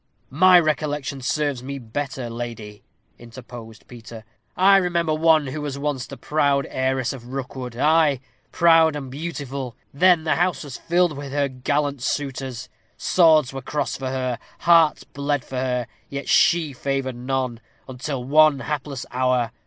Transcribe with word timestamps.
"My 0.31 0.59
recollection 0.59 1.21
serves 1.21 1.61
me 1.61 1.77
better, 1.77 2.27
lady," 2.27 2.81
interposed 3.19 3.87
Peter. 3.87 4.25
"I 4.57 4.77
remember 4.77 5.13
one 5.13 5.45
who 5.45 5.61
was 5.61 5.77
once 5.77 6.07
the 6.07 6.17
proud 6.17 6.65
heiress 6.71 7.13
of 7.13 7.27
Rookwood 7.27 7.75
ay, 7.77 8.19
proud 8.51 8.95
and 8.95 9.11
beautiful. 9.11 9.75
Then 9.93 10.23
the 10.23 10.37
house 10.37 10.63
was 10.63 10.77
filled 10.77 11.15
with 11.15 11.31
her 11.31 11.47
gallant 11.47 12.01
suitors. 12.01 12.67
Swords 12.97 13.53
were 13.53 13.61
crossed 13.61 13.99
for 13.99 14.07
her. 14.09 14.39
Hearts 14.61 15.03
bled 15.03 15.45
for 15.45 15.57
her. 15.57 15.87
Yet 16.09 16.27
she 16.27 16.73
favored 16.73 17.15
none, 17.15 17.59
until 17.87 18.23
one 18.23 18.61
hapless 18.61 19.05
hour. 19.11 19.51